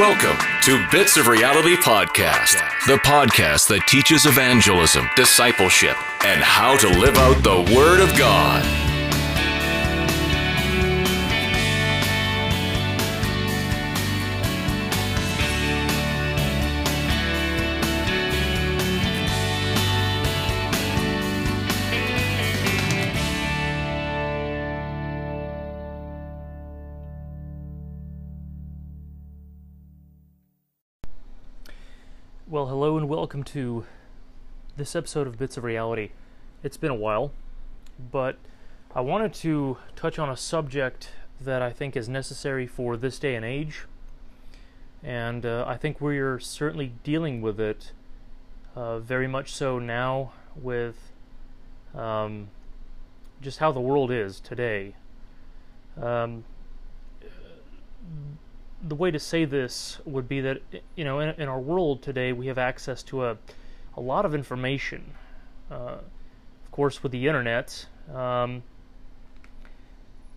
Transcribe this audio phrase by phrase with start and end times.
[0.00, 2.54] Welcome to Bits of Reality Podcast,
[2.86, 5.94] the podcast that teaches evangelism, discipleship,
[6.24, 8.89] and how to live out the Word of God.
[33.40, 33.86] Welcome to
[34.76, 36.10] this episode of Bits of Reality.
[36.62, 37.32] It's been a while,
[38.12, 38.36] but
[38.94, 43.34] I wanted to touch on a subject that I think is necessary for this day
[43.34, 43.86] and age,
[45.02, 47.92] and uh, I think we're certainly dealing with it
[48.76, 51.10] uh, very much so now with
[51.94, 52.48] um,
[53.40, 54.96] just how the world is today.
[55.98, 56.44] Um,
[58.82, 60.62] the way to say this would be that
[60.96, 63.36] you know in, in our world today we have access to a
[63.96, 65.12] a lot of information.
[65.70, 65.98] Uh,
[66.64, 68.62] of course, with the internet, um,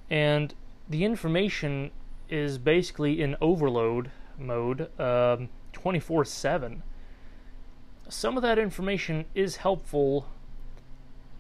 [0.09, 0.53] and
[0.89, 1.91] the information
[2.29, 6.83] is basically in overload mode, um, twenty four seven.
[8.09, 10.27] Some of that information is helpful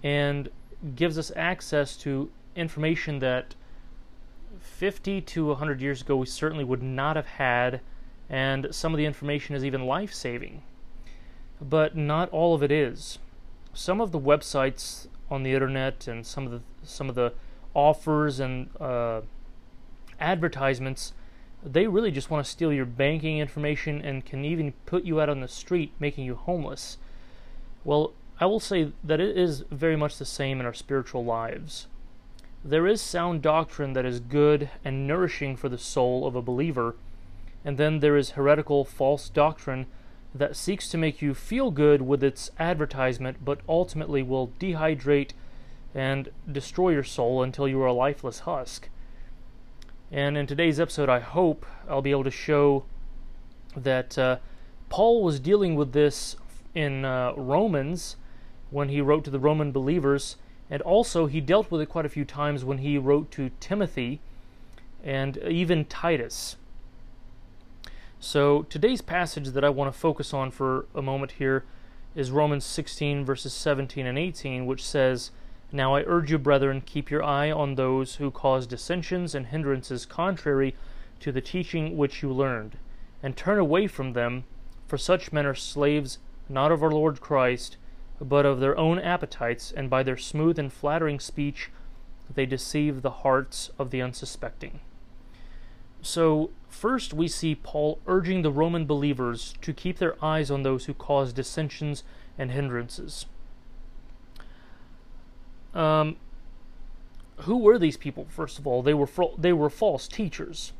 [0.01, 0.49] and
[0.95, 3.55] gives us access to information that
[4.63, 7.81] 50 to 100 years ago we certainly would not have had,
[8.29, 10.63] and some of the information is even life saving.
[11.61, 13.19] But not all of it is.
[13.73, 17.33] Some of the websites on the internet and some of the some of the
[17.73, 19.21] offers and uh,
[20.19, 21.13] advertisements,
[21.63, 25.29] they really just want to steal your banking information and can even put you out
[25.29, 26.97] on the street, making you homeless.
[27.83, 31.87] Well, I will say that it is very much the same in our spiritual lives.
[32.65, 36.95] There is sound doctrine that is good and nourishing for the soul of a believer,
[37.65, 39.85] and then there is heretical false doctrine
[40.33, 45.31] that seeks to make you feel good with its advertisement, but ultimately will dehydrate
[45.93, 48.87] and destroy your soul until you are a lifeless husk.
[50.09, 52.85] And in today's episode, I hope I'll be able to show
[53.75, 54.37] that uh,
[54.87, 56.37] Paul was dealing with this
[56.73, 58.15] in uh, Romans
[58.71, 60.37] when he wrote to the Roman believers
[60.69, 64.21] and also, he dealt with it quite a few times when he wrote to Timothy
[65.03, 66.55] and even Titus.
[68.19, 71.65] So, today's passage that I want to focus on for a moment here
[72.15, 75.31] is Romans 16, verses 17 and 18, which says,
[75.71, 80.05] Now I urge you, brethren, keep your eye on those who cause dissensions and hindrances
[80.05, 80.75] contrary
[81.19, 82.77] to the teaching which you learned,
[83.21, 84.45] and turn away from them,
[84.87, 87.77] for such men are slaves not of our Lord Christ
[88.23, 91.69] but of their own appetites, and by their smooth and flattering speech
[92.33, 94.79] they deceive the hearts of the unsuspecting.
[96.01, 100.85] So, first we see Paul urging the Roman believers to keep their eyes on those
[100.85, 102.03] who cause dissensions
[102.37, 103.25] and hindrances.
[105.73, 106.17] Um,
[107.37, 108.25] who were these people?
[108.29, 109.07] First of all, they were
[109.37, 110.73] they were false teachers.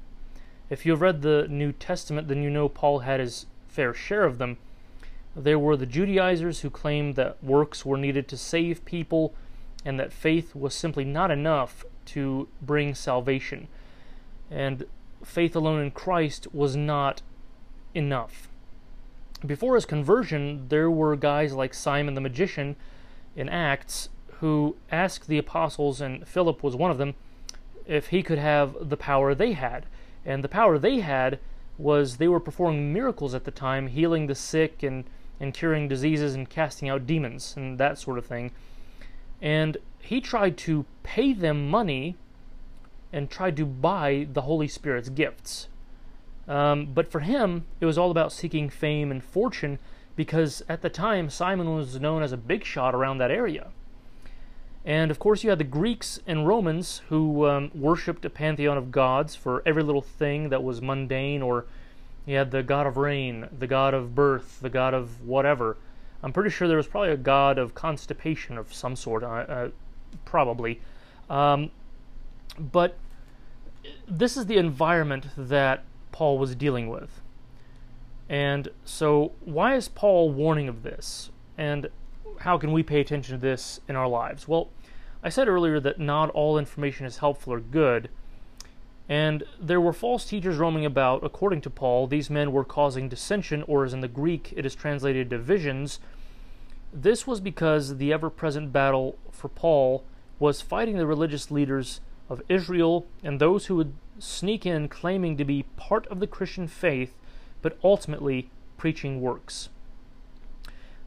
[0.69, 4.23] If you have read the New Testament, then you know Paul had his fair share
[4.23, 4.57] of them.
[5.35, 9.33] There were the Judaizers who claimed that works were needed to save people
[9.83, 13.67] and that faith was simply not enough to bring salvation.
[14.51, 14.85] And
[15.23, 17.21] faith alone in Christ was not
[17.95, 18.47] enough.
[19.45, 22.75] Before his conversion, there were guys like Simon the magician
[23.35, 27.15] in Acts who asked the apostles, and Philip was one of them,
[27.87, 29.85] if he could have the power they had.
[30.25, 31.39] And the power they had
[31.77, 35.03] was they were performing miracles at the time, healing the sick and
[35.39, 38.51] and curing diseases and casting out demons and that sort of thing.
[39.41, 42.15] And he tried to pay them money
[43.11, 45.67] and tried to buy the Holy Spirit's gifts.
[46.47, 49.79] Um, but for him, it was all about seeking fame and fortune
[50.15, 53.69] because at the time Simon was known as a big shot around that area.
[54.85, 58.91] And of course, you had the Greeks and Romans who um, worshipped a pantheon of
[58.91, 61.65] gods for every little thing that was mundane or
[62.25, 65.77] you had the god of rain, the god of birth, the god of whatever.
[66.21, 69.69] I'm pretty sure there was probably a god of constipation of some sort, uh, uh,
[70.23, 70.79] probably.
[71.29, 71.71] Um,
[72.57, 72.95] but
[74.07, 77.21] this is the environment that Paul was dealing with.
[78.29, 81.29] And so, why is Paul warning of this?
[81.57, 81.89] And
[82.39, 84.47] how can we pay attention to this in our lives?
[84.47, 84.69] Well,
[85.21, 88.09] I said earlier that not all information is helpful or good.
[89.09, 91.23] And there were false teachers roaming about.
[91.23, 94.75] According to Paul, these men were causing dissension, or as in the Greek it is
[94.75, 95.99] translated divisions.
[96.93, 100.03] This was because the ever present battle for Paul
[100.39, 105.45] was fighting the religious leaders of Israel and those who would sneak in claiming to
[105.45, 107.13] be part of the Christian faith
[107.63, 109.69] but ultimately, preaching works.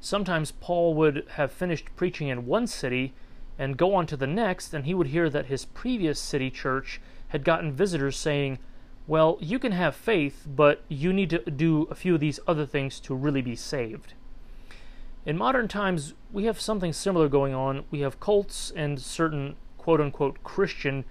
[0.01, 3.13] Sometimes Paul would have finished preaching in one city
[3.59, 7.01] and go on to the next, and he would hear that his previous city church
[7.37, 8.59] had gotten visitors saying,
[9.07, 12.65] Well, you can have faith, but you need to do a few of these other
[12.65, 14.15] things to really be saved.
[15.27, 17.85] In modern times, we have something similar going on.
[17.91, 21.05] We have cults and certain quote unquote Christian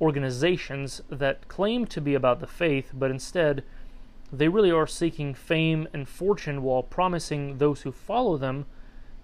[0.00, 3.64] organizations that claim to be about the faith, but instead
[4.32, 8.66] they really are seeking fame and fortune while promising those who follow them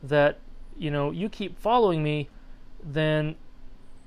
[0.02, 0.38] that,
[0.76, 2.28] you know, you keep following me,
[2.82, 3.36] then,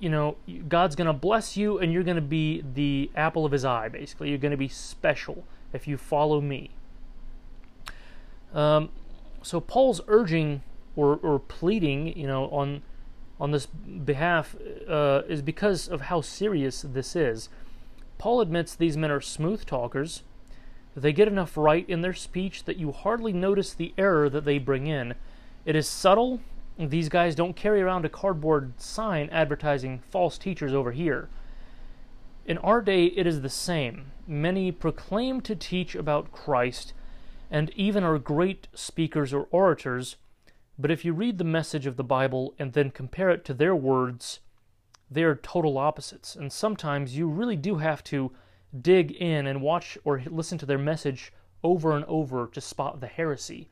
[0.01, 0.35] you know,
[0.67, 3.87] God's going to bless you and you're going to be the apple of his eye,
[3.87, 4.29] basically.
[4.29, 6.71] You're going to be special if you follow me.
[8.53, 8.89] Um,
[9.41, 10.61] so Paul's urging
[10.97, 12.81] or, or pleading, you know, on
[13.39, 14.55] on this behalf
[14.87, 17.49] uh, is because of how serious this is.
[18.19, 20.21] Paul admits these men are smooth talkers
[20.95, 24.57] they get enough right in their speech that you hardly notice the error that they
[24.57, 25.15] bring in.
[25.65, 26.41] It is subtle.
[26.89, 31.29] These guys don't carry around a cardboard sign advertising false teachers over here.
[32.45, 34.11] In our day, it is the same.
[34.25, 36.93] Many proclaim to teach about Christ
[37.51, 40.15] and even are great speakers or orators,
[40.79, 43.75] but if you read the message of the Bible and then compare it to their
[43.75, 44.39] words,
[45.09, 46.35] they are total opposites.
[46.35, 48.31] And sometimes you really do have to
[48.79, 51.31] dig in and watch or listen to their message
[51.63, 53.69] over and over to spot the heresy,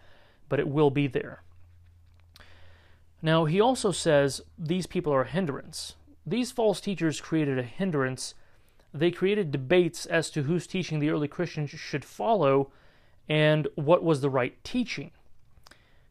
[0.47, 1.41] but it will be there.
[3.21, 5.95] Now, he also says these people are a hindrance.
[6.25, 8.33] These false teachers created a hindrance.
[8.94, 12.71] They created debates as to whose teaching the early Christians should follow
[13.27, 15.12] and what was the right teaching.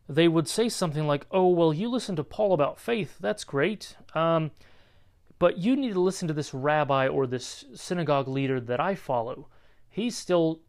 [0.08, 3.16] They would say something like, Oh, well, you listen to Paul about faith.
[3.20, 3.96] That's great.
[4.14, 4.50] Um,
[5.38, 9.48] but you need to listen to this rabbi or this synagogue leader that I follow.
[9.88, 10.60] He still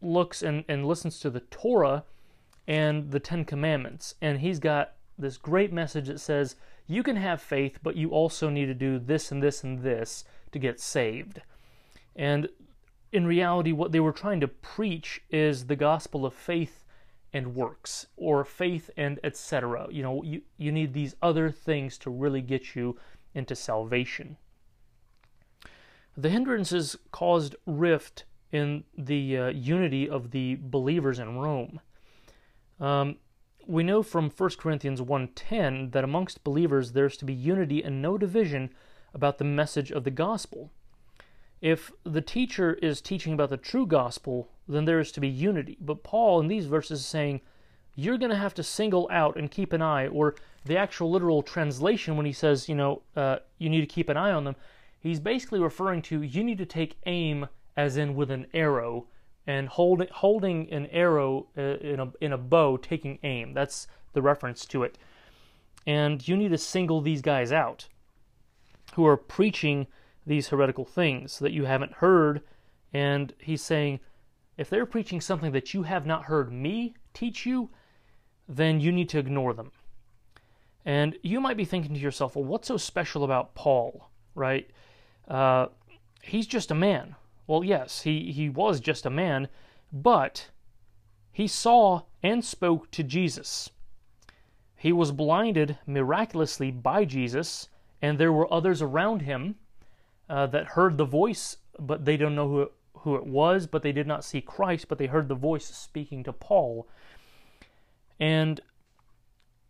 [0.00, 2.04] looks and, and listens to the Torah
[2.66, 4.14] and the Ten Commandments.
[4.20, 8.48] And he's got this great message that says, you can have faith, but you also
[8.48, 11.40] need to do this and this and this to get saved.
[12.14, 12.48] And
[13.12, 16.84] in reality, what they were trying to preach is the gospel of faith
[17.32, 19.88] and works, or faith and etc.
[19.90, 22.98] You know, you, you need these other things to really get you
[23.34, 24.36] into salvation.
[26.16, 31.80] The hindrances caused rift in the uh, unity of the believers in Rome.
[32.80, 33.16] Um,
[33.66, 38.16] we know from 1 Corinthians 1:10 that amongst believers there's to be unity and no
[38.16, 38.70] division
[39.12, 40.70] about the message of the gospel.
[41.60, 45.78] If the teacher is teaching about the true gospel, then there is to be unity.
[45.80, 47.40] But Paul in these verses is saying
[47.94, 50.36] you're going to have to single out and keep an eye, or
[50.66, 54.18] the actual literal translation when he says, you know, uh, you need to keep an
[54.18, 54.56] eye on them,
[55.00, 59.06] he's basically referring to you need to take aim as in with an arrow
[59.46, 63.52] and hold, holding an arrow uh, in, a, in a bow, taking aim.
[63.52, 64.98] That's the reference to it.
[65.86, 67.88] And you need to single these guys out
[68.94, 69.86] who are preaching
[70.26, 72.42] these heretical things that you haven't heard.
[72.92, 74.00] And he's saying,
[74.56, 77.70] if they're preaching something that you have not heard me teach you,
[78.48, 79.70] then you need to ignore them.
[80.84, 84.70] And you might be thinking to yourself, well, what's so special about Paul, right?
[85.28, 85.66] Uh,
[86.22, 87.16] he's just a man.
[87.46, 89.48] Well, yes, he, he was just a man,
[89.92, 90.50] but
[91.32, 93.70] he saw and spoke to Jesus.
[94.74, 97.68] He was blinded miraculously by Jesus,
[98.02, 99.56] and there were others around him
[100.28, 103.82] uh, that heard the voice, but they don't know who it, who it was, but
[103.82, 106.88] they did not see Christ, but they heard the voice speaking to Paul.
[108.18, 108.60] And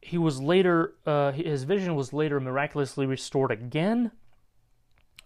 [0.00, 4.12] he was later uh, his vision was later miraculously restored again.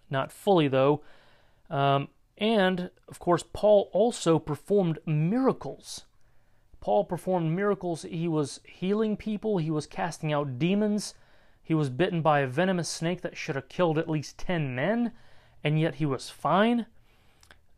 [0.09, 1.03] Not fully though.
[1.69, 2.09] Um,
[2.41, 6.05] and of course paul also performed miracles
[6.81, 11.13] paul performed miracles he was healing people he was casting out demons
[11.63, 15.13] he was bitten by a venomous snake that should have killed at least 10 men
[15.63, 16.85] and yet he was fine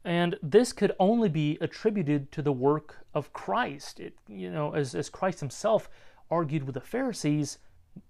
[0.06, 4.00] and this could only be attributed to the work of Christ.
[4.00, 5.90] It, you know, as, as Christ himself
[6.30, 7.60] argued with the Pharisees,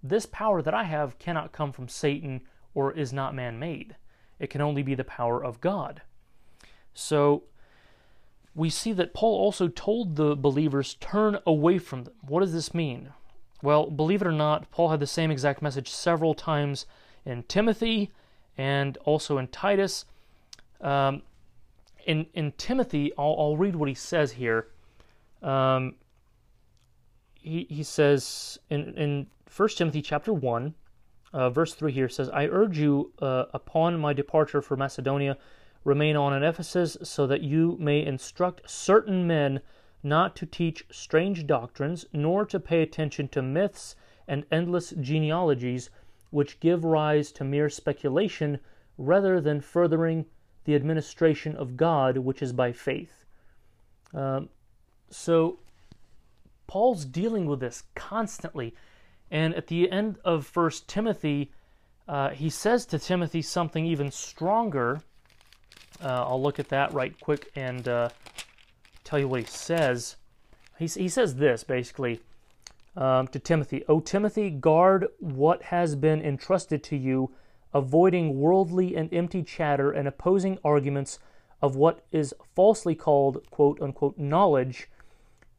[0.02, 2.42] this power that I have cannot come from Satan
[2.74, 3.96] or is not man made.
[4.40, 6.02] It can only be the power of God.
[6.94, 7.42] So
[8.54, 12.14] we see that Paul also told the believers, turn away from them.
[12.26, 13.10] What does this mean?
[13.62, 16.86] Well, believe it or not, Paul had the same exact message several times
[17.24, 18.12] in Timothy
[18.56, 20.04] and also in Titus.
[20.80, 21.22] Um,
[22.06, 24.68] in in Timothy, I'll, I'll read what he says here.
[25.42, 25.94] Um,
[27.34, 30.74] he he says in in First Timothy chapter one,
[31.32, 35.38] uh, verse three here says, "I urge you uh, upon my departure for Macedonia,
[35.84, 39.60] remain on in Ephesus, so that you may instruct certain men
[40.02, 43.94] not to teach strange doctrines, nor to pay attention to myths
[44.26, 45.90] and endless genealogies,
[46.30, 48.58] which give rise to mere speculation
[48.98, 50.26] rather than furthering
[50.64, 53.24] the administration of God, which is by faith.
[54.12, 54.48] Um,
[55.10, 55.58] so,
[56.66, 58.74] Paul's dealing with this constantly.
[59.30, 61.52] And at the end of First Timothy,
[62.08, 65.02] uh, he says to Timothy something even stronger.
[66.02, 68.08] Uh, I'll look at that right quick and uh,
[69.04, 70.16] tell you what he says.
[70.78, 72.20] He, he says this basically
[72.96, 77.32] um, to Timothy O Timothy, guard what has been entrusted to you,
[77.72, 81.18] avoiding worldly and empty chatter and opposing arguments
[81.60, 84.88] of what is falsely called quote unquote knowledge,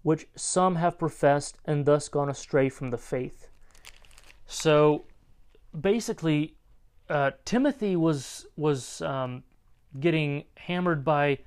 [0.04, 3.48] which some have professed and thus gone astray from the faith.
[4.46, 5.06] So
[5.80, 6.56] basically,
[7.10, 9.44] uh, Timothy was was um,
[10.00, 11.40] getting hammered by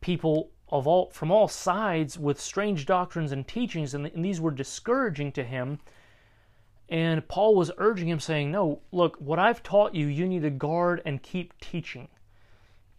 [0.00, 4.50] people of all from all sides with strange doctrines and teachings, and, and these were
[4.50, 5.78] discouraging to him.
[6.88, 10.50] And Paul was urging him, saying, No, look, what I've taught you, you need to
[10.50, 12.08] guard and keep teaching.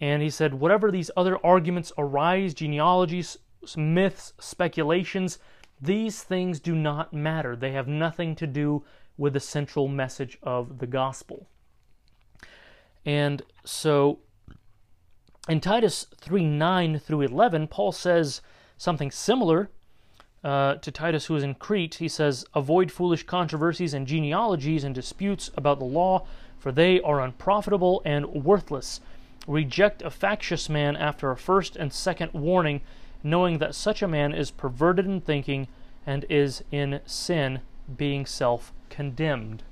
[0.02, 3.38] And he said, Whatever these other arguments arise, genealogies,
[3.78, 5.40] myths, speculations,
[5.82, 7.56] these things do not matter.
[7.56, 8.84] They have nothing to do
[9.18, 11.48] with the central message of the gospel.
[13.06, 14.20] And so
[15.48, 18.42] in Titus 3 9 through 11, Paul says
[18.78, 19.70] something similar
[20.44, 21.96] uh, to Titus, who is in Crete.
[21.96, 26.26] He says, Avoid foolish controversies and genealogies and disputes about the law,
[26.58, 29.02] for they are unprofitable and worthless.
[29.48, 32.82] Reject a factious man after a first and second warning,
[33.24, 35.68] knowing that such a man is perverted in thinking
[36.08, 37.62] and is in sin,
[37.96, 39.64] being self condemned.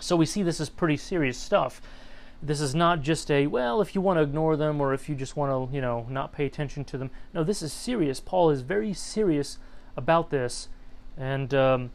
[0.00, 1.80] So we see this is pretty serious stuff
[2.46, 5.14] this is not just a well if you want to ignore them or if you
[5.14, 7.10] just want to you know not pay attention to them.
[7.32, 8.20] No this is serious.
[8.20, 9.58] Paul is very serious
[9.96, 10.68] about this.
[11.16, 11.90] And um,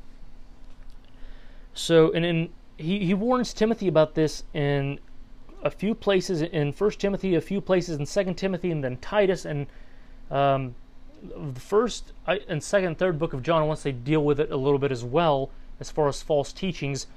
[1.74, 5.00] so and in he, he warns timothy about this in
[5.63, 9.46] a few places in first timothy a few places in second timothy and then titus
[9.46, 9.68] and
[10.32, 10.75] um,
[11.53, 14.79] the first and second third book of john once they deal with it a little
[14.79, 17.08] bit as well as far as false teachings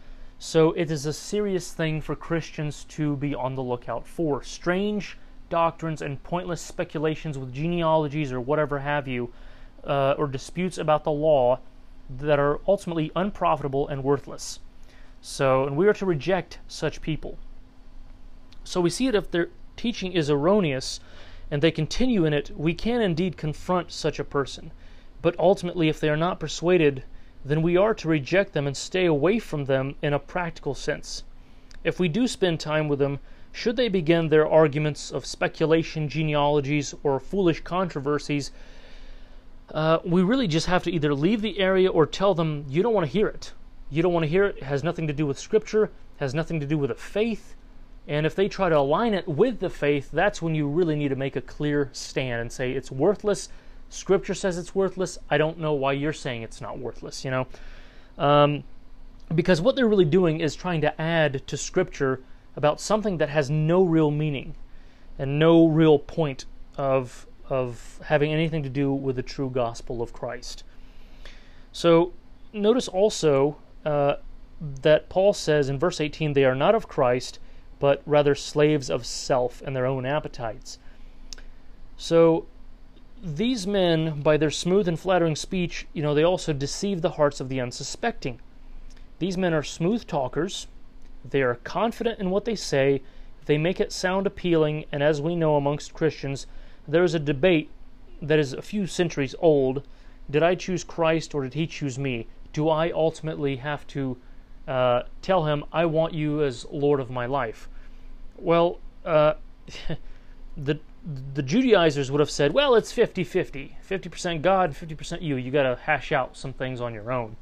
[0.45, 4.43] so it is a serious thing for Christians to be on the lookout for.
[4.43, 5.17] Strange
[5.49, 9.33] doctrines and pointless speculations with genealogies or whatever have you,
[9.85, 11.61] uh, or disputes about the law
[12.11, 14.59] that are ultimately unprofitable and worthless.
[15.21, 17.39] So, and we are to reject such people.
[18.65, 20.99] So we see it if their teaching is erroneous
[21.53, 24.73] and they continue in it, we can indeed confront such a person.
[25.23, 27.05] But ultimately, if they are not persuaded
[27.45, 31.25] then we are to reject them and stay away from them in a practical sense.
[31.85, 33.19] If we do spend time with them,
[33.51, 38.51] should they begin their arguments of speculation, genealogies, or foolish controversies,
[39.73, 42.95] uh, we really just have to either leave the area or tell them you don't
[42.95, 43.53] want to hear it.
[43.91, 44.59] You don't want to hear it.
[44.59, 47.55] It has nothing to do with Scripture, has nothing to do with the faith.
[48.09, 51.09] And if they try to align it with the faith, that's when you really need
[51.09, 53.49] to make a clear stand and say it's worthless
[53.93, 55.19] Scripture says it's worthless.
[55.29, 57.47] I don't know why you're saying it's not worthless, you know?
[58.17, 58.65] Um,
[59.35, 62.21] because what they're really doing is trying to add to Scripture
[62.57, 64.55] about something that has no real meaning
[65.19, 66.47] and no real point
[66.79, 70.65] of, of having anything to do with the true gospel of Christ.
[71.71, 72.15] So
[72.53, 74.17] notice also uh,
[74.81, 77.39] that Paul says in verse 18, they are not of Christ,
[77.79, 80.79] but rather slaves of self and their own appetites.
[81.99, 82.47] So
[83.23, 87.41] these men, by their smooth and flattering speech, you know, they also deceive the hearts
[87.41, 88.41] of the unsuspecting.
[89.21, 90.67] These men are smooth talkers.
[91.25, 93.00] They are confident in what they say.
[93.47, 96.49] They make it sound appealing, and as we know amongst Christians,
[96.88, 97.71] there is a debate
[98.21, 99.87] that is a few centuries old.
[100.29, 102.26] Did I choose Christ or did he choose me?
[102.52, 104.17] Do I ultimately have to
[104.67, 107.69] uh, tell him, I want you as Lord of my life?
[108.37, 109.35] Well, uh,
[110.57, 110.81] the
[111.35, 113.76] the Judaizers would have said, well, it's 50 50.
[113.88, 115.37] 50% God, 50% you.
[115.37, 117.37] You got to hash out some things on your own.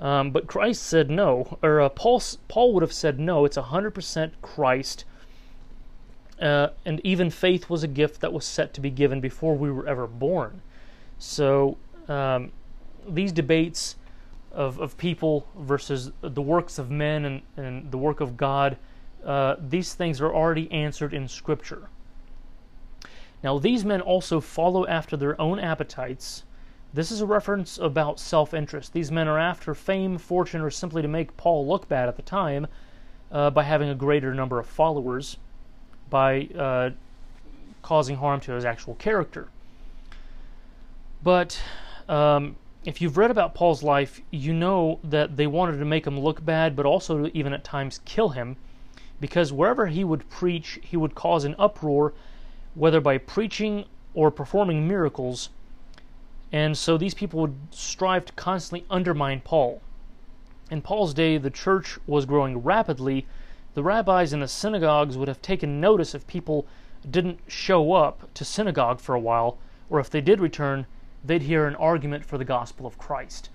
[0.00, 4.32] Um, but Christ said no, or uh, Paul, Paul would have said no, it's 100%
[4.42, 5.04] Christ.
[6.40, 9.70] Uh, and even faith was a gift that was set to be given before we
[9.70, 10.60] were ever born.
[11.18, 12.52] So um,
[13.08, 13.96] these debates
[14.52, 18.76] of, of people versus the works of men and, and the work of God,
[19.24, 21.88] uh, these things are already answered in Scripture.
[23.42, 26.44] Now, these men also follow after their own appetites.
[26.92, 28.92] This is a reference about self interest.
[28.92, 32.22] These men are after fame, fortune, or simply to make Paul look bad at the
[32.22, 32.66] time
[33.30, 35.36] uh, by having a greater number of followers,
[36.08, 36.90] by uh,
[37.82, 39.48] causing harm to his actual character.
[41.22, 41.60] But
[42.08, 46.18] um, if you've read about Paul's life, you know that they wanted to make him
[46.18, 48.56] look bad, but also even at times kill him,
[49.20, 52.14] because wherever he would preach, he would cause an uproar,
[52.76, 55.48] whether by preaching or performing miracles.
[56.52, 59.80] And so these people would strive to constantly undermine Paul.
[60.70, 63.26] In Paul's day, the church was growing rapidly.
[63.74, 66.66] The rabbis in the synagogues would have taken notice if people
[67.10, 70.86] didn't show up to synagogue for a while, or if they did return,
[71.24, 73.48] they'd hear an argument for the gospel of Christ.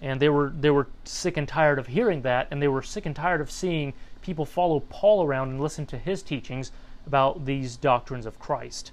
[0.00, 3.06] And they were they were sick and tired of hearing that, and they were sick
[3.06, 6.72] and tired of seeing people follow Paul around and listen to his teachings
[7.06, 8.92] about these doctrines of Christ.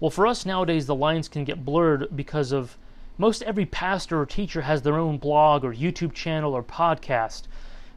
[0.00, 2.76] Well, for us nowadays, the lines can get blurred because of
[3.16, 7.42] most every pastor or teacher has their own blog or YouTube channel or podcast.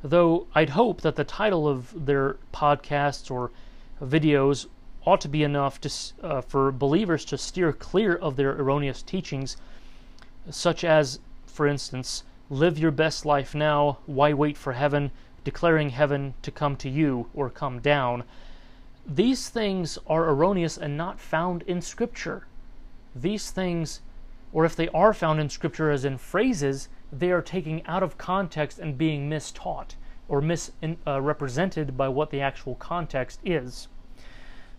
[0.03, 3.51] Though I'd hope that the title of their podcasts or
[4.01, 4.65] videos
[5.05, 5.91] ought to be enough to,
[6.23, 9.57] uh, for believers to steer clear of their erroneous teachings,
[10.49, 15.11] such as, for instance, live your best life now, why wait for heaven,
[15.43, 18.23] declaring heaven to come to you or come down.
[19.05, 22.45] These things are erroneous and not found in Scripture.
[23.15, 24.01] These things,
[24.53, 28.17] or if they are found in Scripture as in phrases, they are taken out of
[28.17, 29.95] context and being mistaught
[30.29, 33.89] or misrepresented uh, by what the actual context is.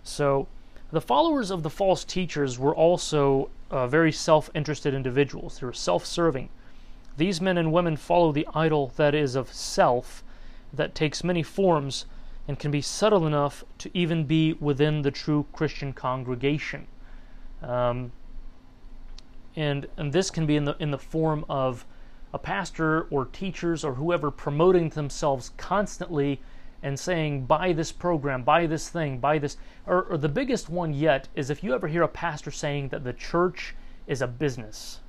[0.02, 0.48] So,
[0.90, 5.58] the followers of the false teachers were also uh, very self interested individuals.
[5.58, 6.48] They were self serving.
[7.16, 10.24] These men and women follow the idol that is of self,
[10.72, 12.06] that takes many forms
[12.48, 16.86] and can be subtle enough to even be within the true Christian congregation.
[17.62, 18.12] Um,
[19.54, 21.84] and, and this can be in the, in the form of
[22.32, 26.40] a pastor or teachers or whoever promoting themselves constantly
[26.82, 29.56] and saying, buy this program, buy this thing, buy this.
[29.86, 33.04] Or, or, the biggest one yet is if you ever hear a pastor saying that
[33.04, 33.74] the church
[34.06, 35.00] is a business.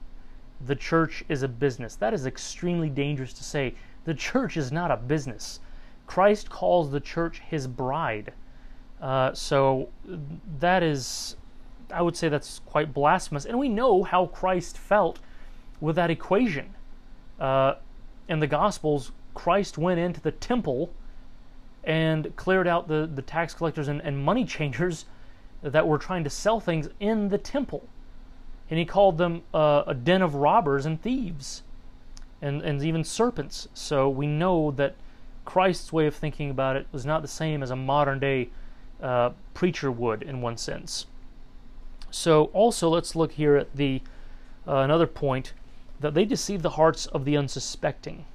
[0.65, 1.95] The church is a business.
[1.95, 3.73] That is extremely dangerous to say.
[4.05, 5.59] The church is not a business.
[6.07, 8.33] Christ calls the church his bride.
[9.01, 9.89] Uh, so
[10.59, 11.35] that is,
[11.91, 13.45] I would say that's quite blasphemous.
[13.45, 15.19] And we know how Christ felt
[15.79, 16.73] with that equation.
[17.39, 17.75] Uh,
[18.27, 20.89] in the Gospels, Christ went into the temple
[21.83, 25.05] and cleared out the, the tax collectors and, and money changers
[25.61, 27.87] that were trying to sell things in the temple.
[28.69, 31.63] And he called them uh, a den of robbers and thieves
[32.43, 33.69] and, and even serpents.
[33.73, 34.95] So we know that
[35.45, 38.49] Christ's way of thinking about it was not the same as a modern day
[39.01, 41.05] uh, preacher would in one sense.
[42.11, 44.01] So also let's look here at the
[44.67, 45.53] uh, another point
[45.99, 48.25] that they deceive the hearts of the unsuspecting,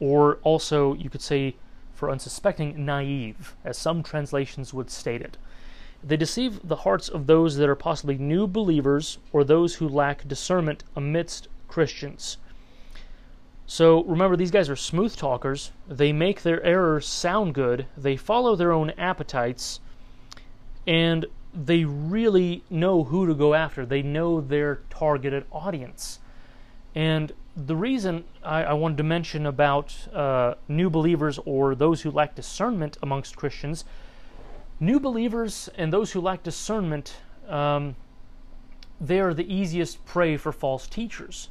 [0.00, 1.56] or also you could say
[1.92, 5.36] for unsuspecting naive, as some translations would state it.
[6.04, 10.28] They deceive the hearts of those that are possibly new believers or those who lack
[10.28, 12.38] discernment amidst Christians.
[13.66, 15.72] So remember, these guys are smooth talkers.
[15.88, 19.80] They make their errors sound good, they follow their own appetites,
[20.86, 23.84] and they really know who to go after.
[23.84, 26.20] They know their targeted audience.
[26.94, 32.10] And the reason I, I, wanted to mention about uh, new believers or those who
[32.10, 33.84] lack discernment amongst Christians,
[34.78, 37.16] new believers and those who lack discernment,
[37.48, 37.96] um,
[39.00, 41.48] they are the easiest prey for false teachers.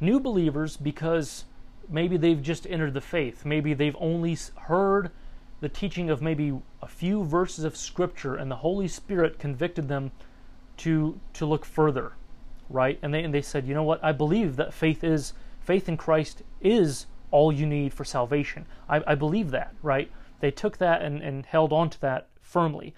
[0.00, 1.44] New believers, because
[1.90, 5.10] maybe they've just entered the faith, maybe they've only heard
[5.60, 10.12] the teaching of maybe a few verses of Scripture, and the Holy Spirit convicted them
[10.78, 12.12] to to look further,
[12.68, 12.98] right?
[13.02, 14.02] And they and they said, you know what?
[14.02, 18.66] I believe that faith is faith in Christ is all you need for salvation.
[18.88, 20.10] I, I believe that, right?
[20.40, 22.94] They took that and, and held on to that firmly.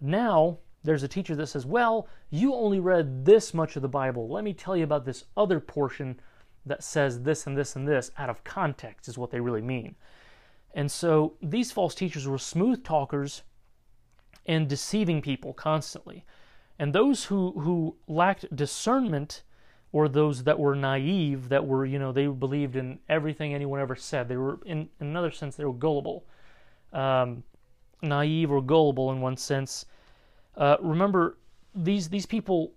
[0.00, 4.28] Now, there's a teacher that says, Well, you only read this much of the Bible.
[4.28, 6.20] Let me tell you about this other portion
[6.68, 9.94] that says this and this and this out of context, is what they really mean.
[10.74, 13.42] And so these false teachers were smooth talkers
[14.46, 16.24] and deceiving people constantly.
[16.78, 19.42] And those who, who lacked discernment
[19.92, 23.96] or those that were naive, that were, you know, they believed in everything anyone ever
[23.96, 24.28] said.
[24.28, 26.24] They were, in, in another sense, they were gullible.
[26.92, 27.42] Um,
[28.02, 29.86] naive or gullible in one sense.
[30.56, 31.38] Uh, remember,
[31.74, 32.72] these, these people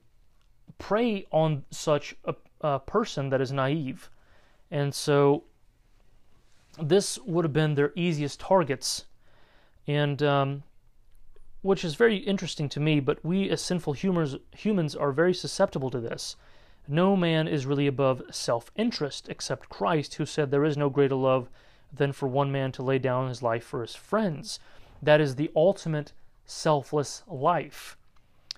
[0.78, 2.16] prey on such
[2.62, 4.10] a person that is naive.
[4.70, 5.44] And so
[6.80, 9.06] this would have been their easiest targets.
[9.88, 10.64] And um,
[11.62, 15.90] which is very interesting to me, but we as sinful humans, humans are very susceptible
[15.92, 16.36] to this.
[16.88, 21.16] No man is really above self interest except Christ, who said, There is no greater
[21.16, 21.50] love
[21.94, 24.60] than for one man to lay down his life for his friends.
[25.02, 26.14] That is the ultimate
[26.46, 27.98] selfless life.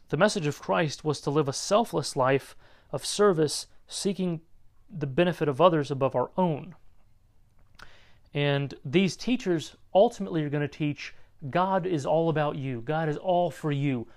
[0.10, 2.56] The message of Christ was to live a selfless life
[2.92, 4.42] of service, seeking
[4.90, 6.76] the benefit of others above our own.
[8.34, 11.14] And these teachers ultimately are going to teach
[11.50, 14.08] God is all about you, God is all for you.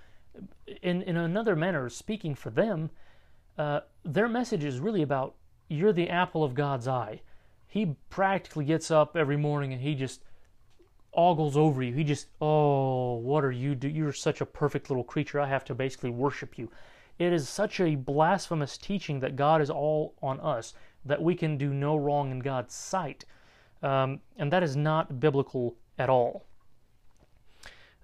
[0.81, 2.89] In, in another manner, speaking for them,
[3.57, 5.35] uh, their message is really about
[5.67, 7.21] you're the apple of God's eye.
[7.67, 10.21] He practically gets up every morning and he just
[11.13, 11.93] ogles over you.
[11.93, 13.77] He just, oh, what are you?
[13.81, 15.39] You're such a perfect little creature.
[15.39, 16.69] I have to basically worship you.
[17.19, 20.73] It is such a blasphemous teaching that God is all on us,
[21.05, 23.25] that we can do no wrong in God's sight.
[23.81, 26.45] Um, and that is not biblical at all.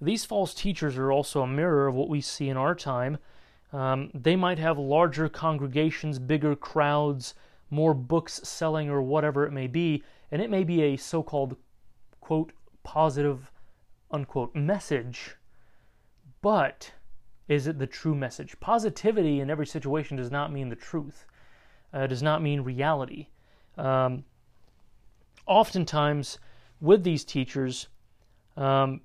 [0.02, 3.18] These false teachers are also a mirror of what we see in our time.
[3.72, 7.34] Um, they might have larger congregations, bigger crowds,
[7.70, 11.56] more books selling, or whatever it may be, and it may be a so called,
[12.20, 12.52] quote,
[12.84, 13.52] positive,
[14.12, 15.38] unquote, message,
[16.42, 16.92] but
[17.48, 18.60] is it the true message?
[18.60, 21.26] Positivity in every situation does not mean the truth,
[21.94, 23.28] uh, does not mean reality.
[23.78, 24.24] Um,
[25.46, 26.40] oftentimes,
[26.80, 27.88] with these teachers,
[28.56, 29.02] um,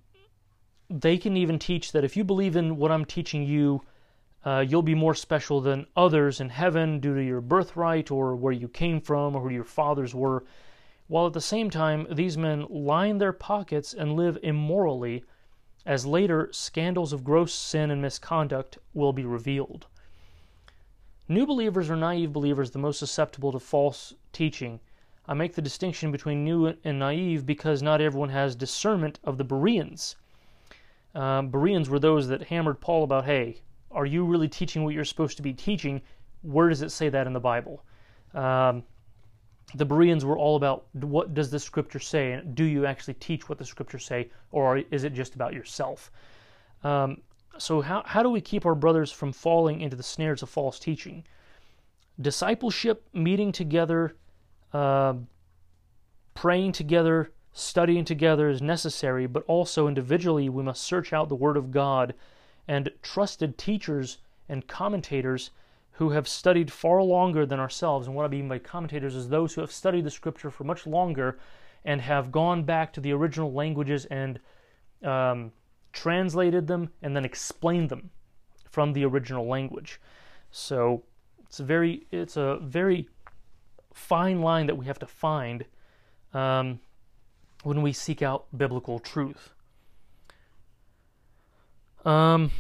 [0.91, 3.83] they can even teach that if you believe in what I'm teaching you,
[4.45, 8.53] uh, you'll be more special than others in heaven due to your birthright or where
[8.53, 10.45] you came from or who your fathers were,
[11.09, 15.25] while at the same time these men line their pockets and live immorally
[15.87, 19.87] as later scandals of gross sin and misconduct will be revealed.
[21.29, 24.81] New believers or naive believers the most susceptible to false teaching.
[25.27, 29.45] I make the distinction between new and naive because not everyone has discernment of the
[29.45, 30.17] Bereans.
[31.15, 33.61] Um, Bereans were those that hammered Paul about, hey,
[33.91, 36.01] are you really teaching what you're supposed to be teaching?
[36.43, 37.83] Where does it say that in the Bible?
[38.35, 38.85] Um,
[39.75, 43.49] the Bereans were all about what does the scripture say, and do you actually teach
[43.49, 46.11] what the scriptures say, or is it just about yourself?
[46.83, 47.23] Um,
[47.59, 50.79] so, how, how do we keep our brothers from falling into the snares of false
[50.79, 51.25] teaching?
[52.21, 54.17] Discipleship, meeting together,
[54.73, 55.15] uh,
[56.35, 61.57] praying together, studying together is necessary, but also individually we must search out the Word
[61.57, 62.15] of God
[62.67, 65.51] and trusted teachers and commentators
[65.99, 68.07] who have studied far longer than ourselves.
[68.07, 70.87] And what I mean by commentators is those who have studied the scripture for much
[70.87, 71.41] longer
[71.85, 74.39] and have gone back to the original languages and
[75.03, 75.51] um,
[75.93, 78.11] translated them and then explained them
[78.71, 80.01] from the original language.
[80.53, 81.03] So
[81.49, 83.09] it's a very it's a very
[83.93, 85.65] fine line that we have to find
[86.33, 86.79] um,
[87.65, 89.51] when we seek out biblical truth.
[92.05, 92.53] Um,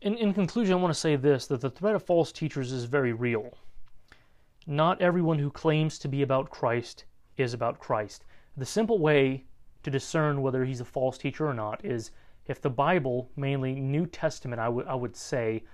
[0.00, 2.84] in, in conclusion, I want to say this that the threat of false teachers is
[2.84, 3.58] very real.
[4.66, 7.04] Not everyone who claims to be about Christ
[7.36, 8.24] is about Christ.
[8.56, 9.44] The simple way
[9.82, 12.10] to discern whether he's a false teacher or not is
[12.46, 15.64] if the Bible, mainly New Testament, I would would say,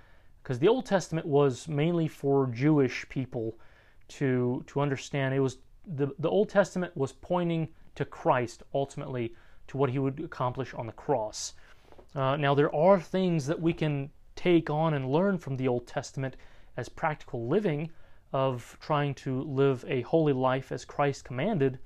[0.43, 3.57] because the Old Testament was mainly for Jewish people
[4.09, 5.33] to to understand.
[5.33, 9.33] It was the the Old Testament was pointing to Christ ultimately
[9.67, 11.53] to what he would accomplish on the cross.
[12.15, 15.85] Uh, now there are things that we can take on and learn from the Old
[15.85, 16.37] Testament
[16.77, 17.89] as practical living
[18.31, 21.79] of trying to live a holy life as Christ commanded,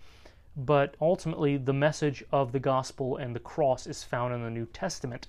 [0.55, 4.65] but ultimately the message of the gospel and the cross is found in the New
[4.67, 5.27] Testament.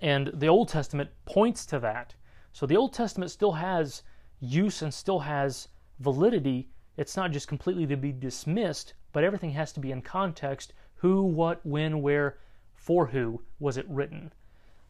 [0.00, 2.14] And the Old Testament points to that.
[2.52, 4.02] So the Old Testament still has
[4.40, 5.68] use and still has
[6.00, 6.68] validity.
[6.96, 11.22] It's not just completely to be dismissed, but everything has to be in context who,
[11.22, 12.38] what, when, where,
[12.74, 14.32] for who was it written.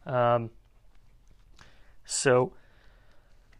[0.05, 0.49] Um,
[2.09, 2.53] so,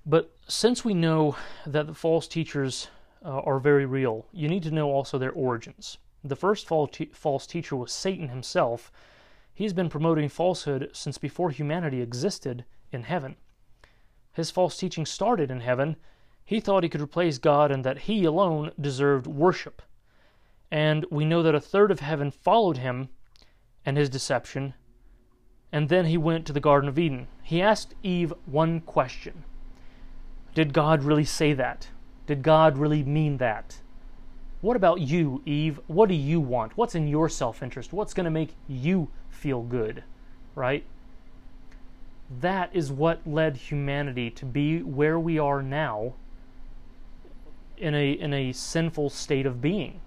[0.06, 2.88] but since we know that the false teachers
[3.24, 5.98] uh, are very real, you need to know also their origins.
[6.24, 8.90] The first false teacher was Satan himself.
[9.54, 13.36] He's been promoting falsehood since before humanity existed in heaven.
[14.32, 15.98] His false teaching started in heaven.
[16.46, 19.82] He thought he could replace God and that he alone deserved worship.
[20.72, 23.10] And we know that a third of heaven followed him
[23.86, 24.74] and his deception
[25.72, 27.28] and then he went to the Garden of Eden.
[27.44, 29.44] He asked Eve one question
[30.54, 31.90] Did God really say that?
[32.26, 33.80] Did God really mean that?
[34.62, 35.80] What about you, Eve?
[35.88, 36.76] What do you want?
[36.78, 37.94] What's in your self interest?
[37.94, 40.04] What's going to make you feel good?
[40.56, 40.84] Right?
[42.42, 46.14] That is what led humanity to be where we are now
[47.78, 50.02] in a, in a sinful state of being,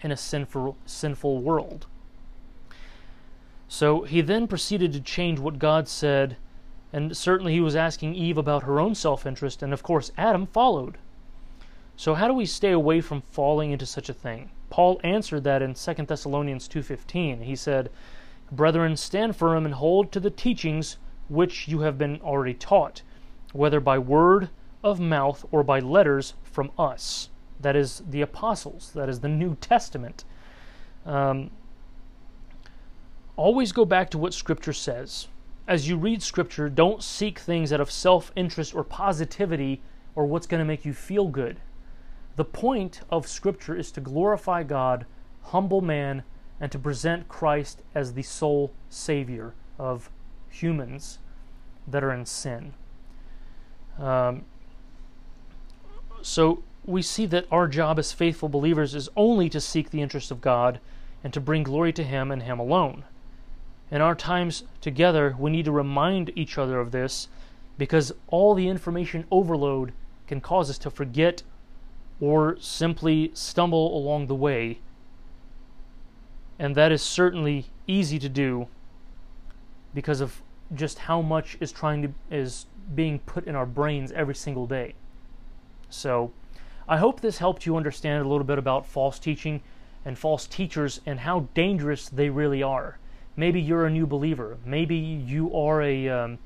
[0.00, 1.86] in a sinful, sinful world.
[3.68, 6.36] So he then proceeded to change what God said,
[6.92, 10.46] and certainly he was asking Eve about her own self interest, and of course Adam
[10.46, 10.98] followed.
[11.96, 14.50] So how do we stay away from falling into such a thing?
[14.68, 17.42] Paul answered that in 2 Thessalonians 2:15.
[17.42, 17.90] He said,
[18.50, 20.98] Brethren, stand firm and hold to the teachings
[21.28, 23.02] which you have been already taught,
[23.52, 24.50] whether by word
[24.82, 27.30] of mouth or by letters from us.
[27.60, 30.24] That is the apostles, that is the New Testament.
[31.06, 31.50] Um,
[33.36, 35.28] always go back to what Scripture says.
[35.66, 39.80] As you read Scripture, don't seek things out of self interest or positivity
[40.14, 41.60] or what's going to make you feel good.
[42.36, 45.06] The point of Scripture is to glorify God,
[45.42, 46.22] humble man,
[46.60, 50.10] and to present Christ as the sole Savior of
[50.48, 51.18] humans
[51.86, 52.74] that are in sin.
[53.98, 54.44] Um,
[56.22, 60.30] so we see that our job as faithful believers is only to seek the interest
[60.30, 60.80] of God
[61.22, 63.04] and to bring glory to Him and Him alone.
[63.94, 67.28] In our times together, we need to remind each other of this
[67.78, 69.92] because all the information overload
[70.26, 71.44] can cause us to forget
[72.20, 74.80] or simply stumble along the way.
[76.58, 78.66] And that is certainly easy to do
[79.94, 80.42] because of
[80.74, 84.94] just how much is trying to is being put in our brains every single day.
[85.88, 86.32] So,
[86.88, 89.62] I hope this helped you understand a little bit about false teaching
[90.04, 92.98] and false teachers and how dangerous they really are.
[93.36, 94.58] Maybe you're a new believer.
[94.64, 96.38] Maybe you are a um,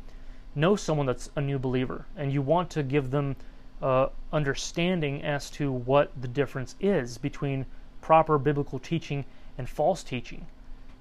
[0.54, 3.36] know someone that's a new believer, and you want to give them
[3.82, 7.66] uh, understanding as to what the difference is between
[8.00, 9.24] proper biblical teaching
[9.56, 10.46] and false teaching.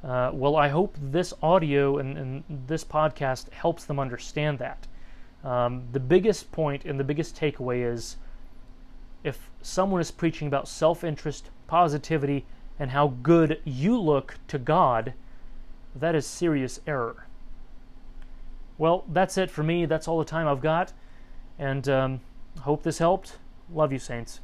[0.03, 4.85] Uh, well, I hope this audio and, and, this podcast helps them understand that.
[5.43, 8.17] Um, the biggest point and the biggest takeaway is
[9.23, 12.45] if someone is preaching about self interest, positivity,
[12.79, 15.13] and how good you look to God,
[15.95, 17.27] that is serious error.
[18.77, 19.85] Well, that's it for me.
[19.85, 20.93] That's all the time I've got.
[21.57, 22.21] And um,
[22.61, 23.37] hope this helped.
[23.73, 24.39] Love you, Saints.